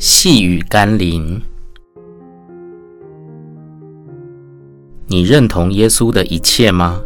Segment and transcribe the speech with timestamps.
[0.00, 1.42] 细雨甘霖，
[5.08, 7.02] 你认同耶稣的一切吗？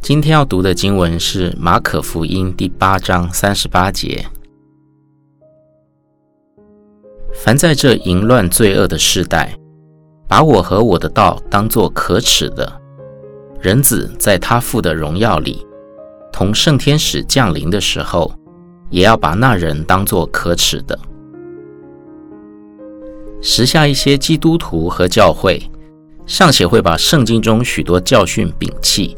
[0.00, 4.24] 今天要读的经文是马可福音第八章三十八节。
[7.34, 9.54] 凡在这淫乱罪恶的世代，
[10.26, 12.80] 把我和我的道当作可耻的，
[13.60, 15.66] 人子在他父的荣耀里，
[16.32, 18.32] 同圣天使降临的时候，
[18.90, 20.98] 也要把那人当作可耻的。
[23.40, 25.62] 时下一些基督徒和教会，
[26.26, 29.16] 尚且会把圣经中许多教训摒弃。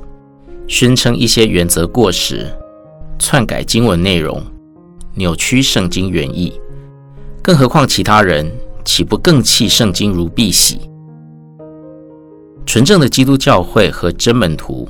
[0.69, 2.47] 宣称一些原则过时，
[3.19, 4.41] 篡改经文内容，
[5.15, 6.61] 扭曲圣经原意，
[7.43, 8.49] 更何况其他人，
[8.85, 10.79] 岂不更弃圣经如敝屣？
[12.65, 14.89] 纯正的基督教会和真门徒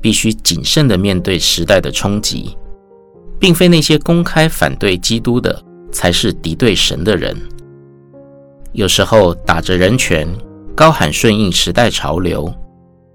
[0.00, 2.56] 必须谨慎地面对时代的冲击，
[3.38, 7.36] 并非那些公开反对基督的才是敌对神的人。
[8.72, 10.28] 有时候打着人权，
[10.74, 12.52] 高喊顺应时代潮流。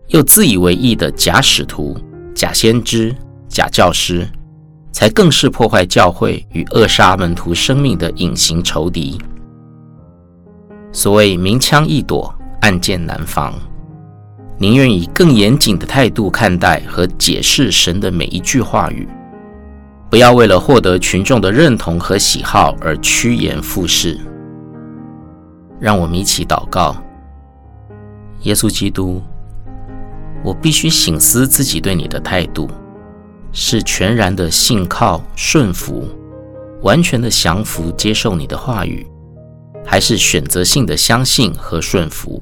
[0.07, 1.97] 又自以为义的假使徒、
[2.35, 3.15] 假先知、
[3.47, 4.27] 假教师，
[4.91, 9.17] 才更是破坏教会与扼杀门徒生命的隐形仇敌。
[10.91, 13.53] 所谓明枪易躲，暗箭难防，
[14.57, 19.07] 宁愿以更严谨的态度看待和解释神的每一句话语，
[20.11, 24.19] 不要为了获得群众的认同和喜好而趋炎附势。
[25.79, 26.93] 让我们一起祷告：
[28.41, 29.21] 耶稣基督。
[30.43, 32.67] 我必须省思自己对你的态度，
[33.53, 36.03] 是全然的信靠顺服，
[36.81, 39.07] 完全的降服接受你的话语，
[39.85, 42.41] 还是选择性的相信和顺服？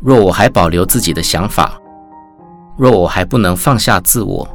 [0.00, 1.80] 若我还保留自己的想法，
[2.76, 4.46] 若我还不能放下自我，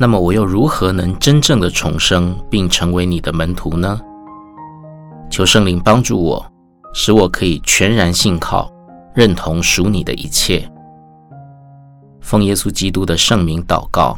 [0.00, 4.00] 那么我又如何能真正的重生并成为你的门徒呢？
[5.30, 6.44] 求圣灵帮助我，
[6.94, 8.72] 使我可以全然信靠。
[9.12, 10.70] 认同属你的一切，
[12.20, 14.16] 奉耶稣基督的圣名祷告，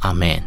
[0.00, 0.42] 阿门。